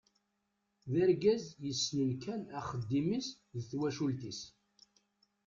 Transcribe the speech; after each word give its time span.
D 0.91 0.93
argaz 1.03 1.43
yessnen 1.63 2.11
kan 2.23 2.41
axeddim-is 2.59 3.27
d 3.55 3.57
twacult-is. 3.69 4.41